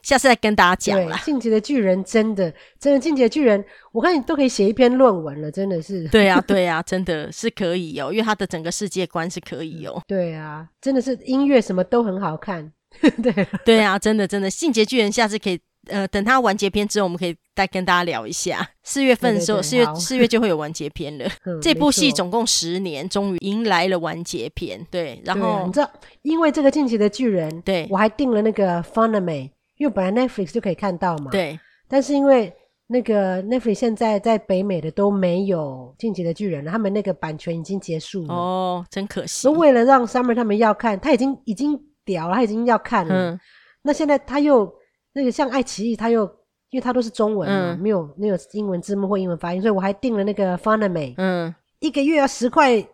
[0.03, 1.19] 下次再跟大家讲了。
[1.25, 3.63] 进阶的巨人真的，真的进阶的巨人，
[3.93, 6.07] 我看你都可以写一篇论文了，真的是。
[6.11, 10.01] 对啊，对啊，真的是可以哦，因为他的整个世界观是可以哦。
[10.07, 12.73] 对啊，真的是音乐什么都很好看。
[13.23, 18.69] 对对啊，真的真的，进击巨人下次可以，呃，等它完结篇之后，我们可以再跟大家聊一下。
[18.83, 21.27] 四月份的时候，四月 四月就会有完结篇了。
[21.45, 24.87] 嗯、这部戏总共十年，终于迎来了完结篇。
[24.91, 25.91] 对，然后你知道，
[26.23, 31.59] 因为这个进击的巨人，对我还订了那个 Funimation 因为本来 Netflix 就可以看到嘛，对。
[31.89, 32.53] 但是因为
[32.89, 38.35] 那个 Netflix 现在在北美的都没有《进击的巨人》了，他们那个版权已经结束了。
[38.35, 39.47] 哦，真可惜。
[39.49, 43.15] 为了让 Summer 他们要看，他已经已经屌了，他已经要看了。
[43.15, 43.41] 嗯。
[43.83, 44.71] 那现在他又
[45.13, 46.25] 那个像爱奇艺，它又
[46.71, 52.87] 因为它都是中文嘛，嗯、没有没有英文字幕或英文发音，所以我还订了那个 Funimation，嗯，一个月要十块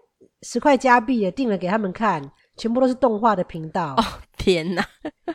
[0.43, 2.23] 十块加币也订了给他们看。
[2.57, 4.05] 全部都是动画的频道哦！
[4.39, 4.85] 天哪，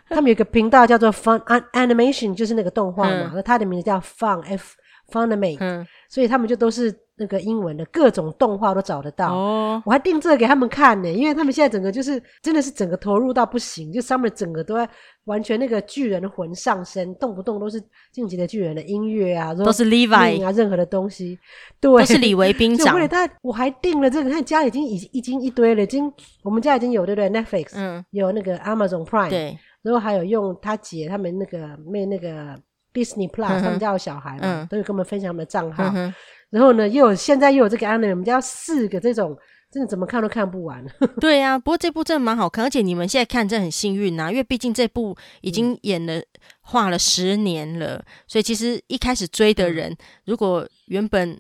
[0.08, 1.38] 他们有个频道叫做 Fun
[1.74, 4.78] Animation，就是那个动画嘛，那、嗯、它的名字叫 Fun F
[5.10, 6.96] Funimation，嗯，所以他们就都是。
[7.22, 9.34] 那个英文的各种动画都找得到。
[9.34, 14.90] 哦，我还订这个给他们看呢，因为他们现在整个就是真的是整个投入到不行，就 Summer 整个都在
[15.26, 17.84] 完全那个巨人的魂上身，动不动都是
[18.14, 21.38] 进击的巨人的音乐啊，都是 Levi 啊，任何的东西，
[21.82, 22.96] 对，都是李维兵长。
[22.96, 26.10] 为了他，我还订了这个，看家已经已已经一堆了，已经
[26.42, 32.58] 我们家已经有对不对？Netflix，嗯，有那个 Amazon Prime，对，然后还有用他姐他们那个妹那个
[33.04, 35.92] Disney Plus，嗯，他们家有小孩嘛，嗯，都有跟我们分享他们的账号。
[35.96, 36.14] 嗯
[36.50, 39.38] 然后呢，又有现在又有这个 anime，我们家四个这种，
[39.72, 40.84] 真的怎么看都看不完。
[41.22, 46.20] 对呀、啊，不过这部真的蛮好看，而且你们现在看真的很幸运呐、啊，因为毕竟这部已经演了、
[46.62, 49.96] 画了十年了，所以其实一开始追的人，
[50.26, 51.40] 如果原本。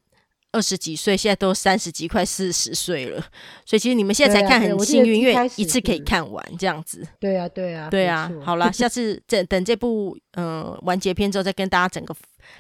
[0.51, 3.23] 二十几岁，现在都三十几，快四十岁了，
[3.65, 7.07] 所以其实你们现在才看很幸运，因为一次可以看完这样子。
[7.19, 8.31] 对啊，对啊，对啊。
[8.43, 12.15] 好啦， 下次等等这部嗯完结篇之后，再跟大家整个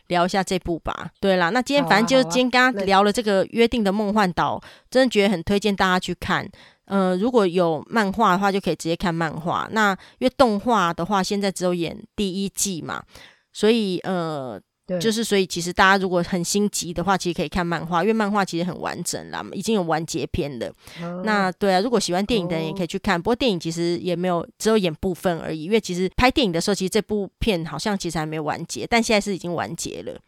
[0.07, 1.09] 聊一下这部吧。
[1.19, 4.61] 对啦，那今天反正就今天刚刚聊了这个约定的梦幻岛，
[4.91, 6.47] 真的觉得很推荐大家去看。
[6.85, 9.67] 呃，如果有漫画的话，就可以直接看漫画。
[9.71, 13.03] 那因为动画的话，现在只有演第一季嘛，
[13.51, 14.61] 所以呃。
[14.89, 20.67] 对，就是所以其实大家如果很心急的话，其实可以看漫画，因为漫画其实很完整啦，已经有完结篇了。
[21.03, 30.19] 哦、那对啊，如果喜欢电影的人也可以去看，哦、不过电影其实也没有只有演部分而已，因为其实拍电影的时候，其实这部片好像其实还没完结，但现在是已经完结了。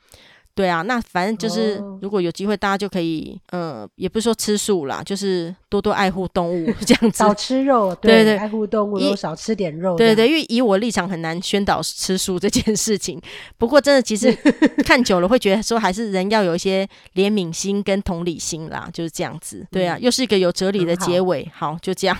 [0.53, 7.19] 对啊，那反正就是，如果有机会，大家就可以，呃，也不是说吃素啦，就是多多爱护动物 这样子。
[7.19, 9.95] 少吃肉，对 对，对，爱护动物，又少吃点肉。
[9.97, 13.19] 对对，因为以我立场很难宣导吃素这件事情。
[13.57, 14.31] 不过真的，其实
[14.85, 19.65] 看久了会觉得说，还是人要有一些怜悯心跟同理心啦，就是这样子。
[19.71, 21.49] 对啊，又是一个有哲理的结尾。
[21.53, 22.17] 好，好，就这样。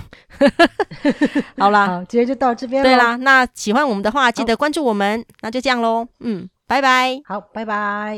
[1.58, 2.82] 好啦，好，今天就到这边。
[2.82, 5.24] 对啦，那喜欢我们的话，记得关注我们。
[5.42, 6.48] 那就这样喽，嗯。
[6.72, 8.18] 拜拜，好，拜拜。